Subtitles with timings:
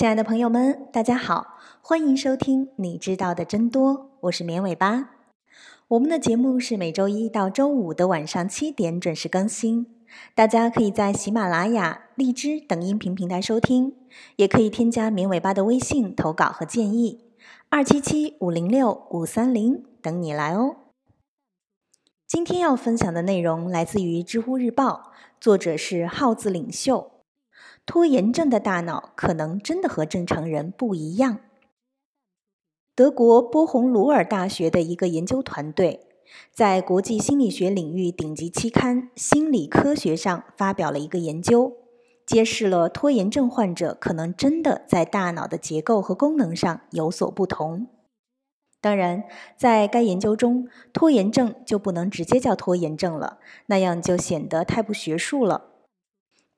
[0.00, 5.10] 亲爱的朋友们，大家好，欢迎收听《你知道的真多》，我是绵尾巴。
[5.88, 9.86] 我们的节目是每周一到周五的晚上七点准时更新，
[10.34, 13.94] 大家可以在喜马拉雅、荔枝等音频平台收听，
[14.36, 17.26] 也可以添加绵尾巴的微信投稿和建议，
[17.68, 20.76] 二七七五零六五三零等你来哦。
[22.26, 27.19] 今天要分享的内容来自于知乎日报，作者是耗子领袖。
[27.90, 31.40] 拖延症的大脑可能真的和正常人不一样。
[32.94, 36.06] 德国波鸿鲁尔大学的一个研究团队
[36.52, 41.78] 在国际心理学领域顶级期刊《心理科学》上发表了一个研究，
[42.24, 47.88] 揭示了拖延症患者可能真的在大脑的结构和功能上有所不同。
[48.80, 49.24] 当然，
[49.56, 55.69] 在该研究中，拖延症就不能直接叫拖延症了，那样就显得太不学术了。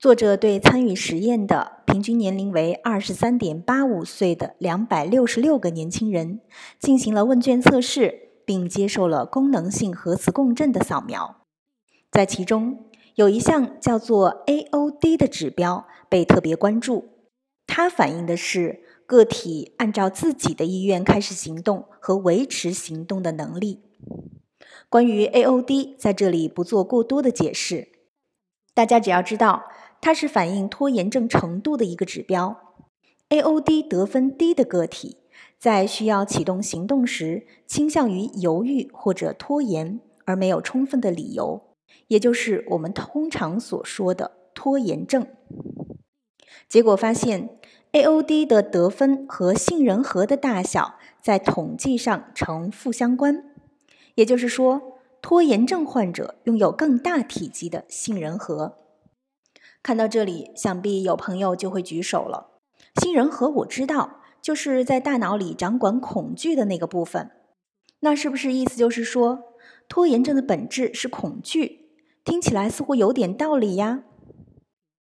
[0.02, 6.40] 作者对参与实验的平均年龄为二十三点八五岁的两百六十六个年轻人
[6.80, 11.44] 进行了问卷测试，并接受了功能性核磁共振的扫描。
[12.10, 17.04] 在其中，有一项叫做 AOD 的指标被特别关注，
[17.68, 23.84] 它反映的是个体按照自己的意愿开始行动和维持行动的能力。
[24.88, 27.86] 关于 AOD，在这里不做过多的解释，
[28.74, 29.66] 大家只要知道。
[30.02, 32.74] 它是反映拖延症程度的一个指标。
[33.30, 35.16] AOD 得分低的个体，
[35.58, 41.62] 在需要启动行动时，倾向于犹豫或者拖延，而没有充分的理由，
[42.08, 45.24] 也就是我们通常所说的拖延症。
[46.68, 47.50] 结果发现
[47.92, 53.44] ，AOD 的得分和杏仁核的大小在统计上呈负相关，
[54.16, 58.81] 也就是说，拖延症患者拥有更大体积的杏仁核。
[59.82, 62.50] 看到这里，想必有朋友就会举手了。
[63.00, 67.30] 杏仁核我知道，就是在大脑里掌管恐惧的那个部分。
[68.00, 69.40] 那是不是意思就是说，
[69.88, 71.90] 拖延症的本质是恐惧？
[72.24, 74.04] 听起来似乎有点道理呀。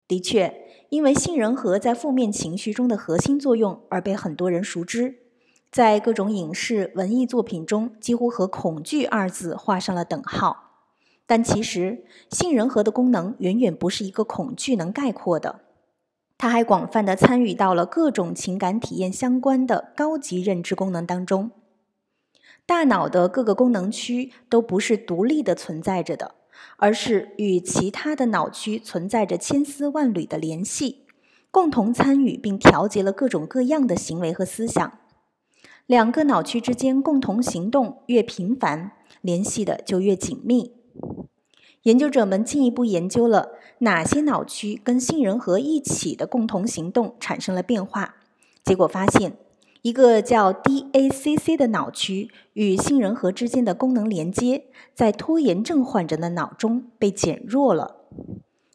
[0.07, 5.19] 的确，因为杏仁核在负面情绪中的核心作用而被很多人熟知，
[5.71, 10.70] 在各种影视文艺作品中，几乎和“恐惧”二字画上了等号。
[11.31, 15.61] 但其实，杏仁核的功能远远不是一个恐惧能概括的，
[16.37, 21.51] 它还广泛的参与到了各种情感体验相关的高级认知功能当中。
[22.65, 26.35] 大脑的各个功能区都不是独立的存在着的，
[26.75, 31.05] 而是与其他的脑区存在着千丝万缕的联系，
[31.49, 34.99] 共同参与并调节了各种各样的行为和思想。
[35.85, 40.80] 两个脑区之间共同行动越频繁，联系的就越紧密。
[41.83, 48.15] 研究者们进一步研究了哪些脑区跟杏仁核一起的共同行动产生了变化，
[48.63, 49.37] 结果发现，
[49.81, 57.97] 一个叫 DACC 的脑区与杏仁核之间的功能连接，在拖延症患者的脑中被减弱了。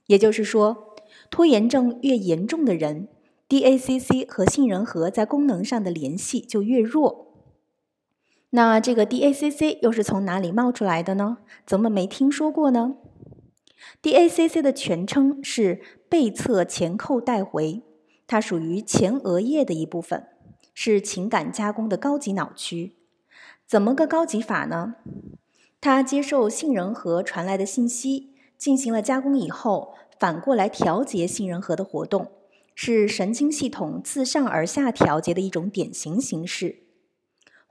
[0.09, 0.94] 也就是说，
[1.31, 3.06] 拖延症越严重的人
[3.49, 7.25] ，DACC 和杏仁核在功能上的联系就越弱。
[8.51, 11.39] 那这个 DACC 又是从哪里冒出来的呢？
[11.67, 12.95] 怎么没听说过呢
[14.03, 17.83] ？DACC 的全称是背侧前扣带回，
[18.27, 20.27] 它属于前额叶的一部分，
[20.73, 22.97] 是情感加工的高级脑区。
[23.67, 24.95] 怎么个高级法呢？
[25.81, 32.31] 它接受杏仁核传来的信息，进行了加工以后，反过来调节杏仁核的活动，
[32.75, 36.86] 是神经系统自上而下调节的一种典型形式。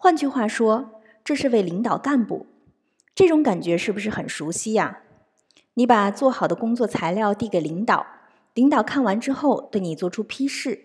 [0.05, 2.45] 换句话说，这是为领导干部，
[3.16, 4.99] 这种感觉是不是很熟悉呀？
[5.73, 8.05] 你把做好的工作材料递给领导，
[8.53, 10.79] 领导看完之后对你做出批示，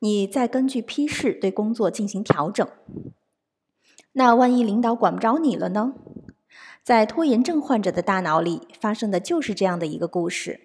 [0.00, 2.66] 你再根据批示对工作进行调整。
[4.14, 5.94] 那万一领导管不着你了呢？
[6.82, 10.58] 在拖延症患者的大脑里发生的就是这样的一个故事。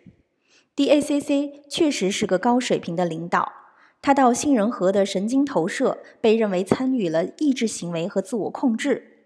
[0.76, 3.54] DACC 确实是个高水平的领导。
[4.02, 9.26] 他到杏仁核的神经投射被认为参与了抑制行为和自我控制，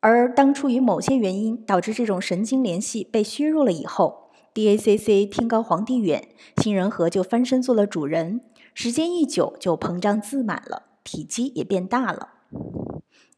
[0.00, 6.28] 而当出于某些原因导致这种神经联系被削弱了以后，DACC 天高皇帝远，
[6.58, 8.42] 杏仁核就翻身做了主人，
[8.74, 12.30] 时间一久就膨胀自满了，体积也变大了。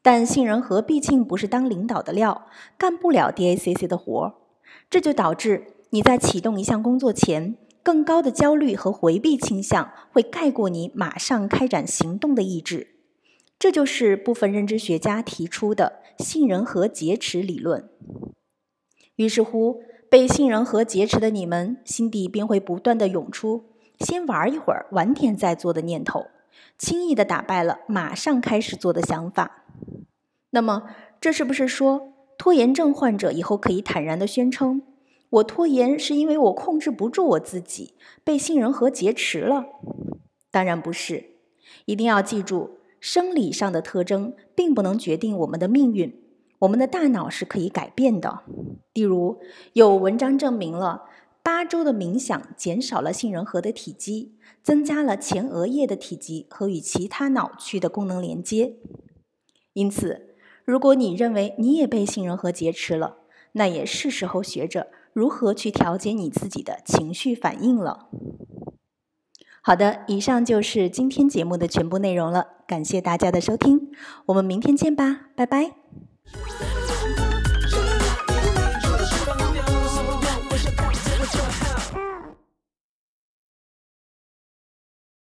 [0.01, 2.47] 但杏仁核毕竟不是当领导的料，
[2.77, 4.33] 干不了 DACC 的活儿，
[4.89, 7.55] 这就导致你在启动一项工作前。
[7.83, 12.95] 更高的焦虑和回避倾向会盖过你马上开展行动的意志，
[13.59, 17.89] 这就是部分认知学家提出的杏仁核劫持理论。
[19.17, 23.65] 于是乎，被杏仁核劫持的你们心底便会不断的涌出
[23.99, 26.27] “先玩一会儿，晚点再做”的念头，
[26.77, 29.65] 轻易的打败了马上开始做的想法。
[30.51, 30.83] 那么，
[31.19, 34.81] 这是不是说拖延症患者以后可以坦然的宣称，
[35.33, 39.65] 我拖延是因为我控制不住我自己，被杏仁核劫持了？
[40.51, 41.31] 当然不是，
[41.85, 46.21] 一定要记住，生理上的特征并不能决定我们的命运，
[46.59, 48.41] 我们的大脑是可以改变的。
[48.93, 49.39] 例如，
[49.73, 51.05] 有文章证明了。
[51.41, 54.31] 八周的冥想减少了杏仁核的体积，
[54.61, 58.75] 增加了前额叶的体积和与其他脑区的功能连接。
[59.73, 63.17] 因此，如果你认为你也被杏仁核劫持了，
[63.53, 68.09] 那也是时候学着如何去调节你自己的情绪反应了。
[69.61, 73.91] 好的，以上就是今天节目的全部内容了，感谢大家的收听，
[74.25, 75.75] 我们明天见吧，拜拜。